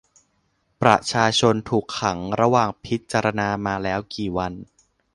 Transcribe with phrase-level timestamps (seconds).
[0.81, 4.53] ประชาชนถูกขังระหว่างพิจารณามาแล้วกี่วัน?